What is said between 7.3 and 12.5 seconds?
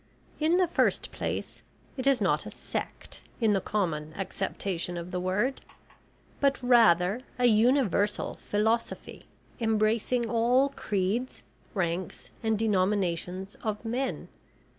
a universal philosophy embracing all creeds, ranks,